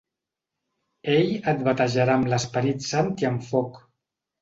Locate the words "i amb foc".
3.25-3.83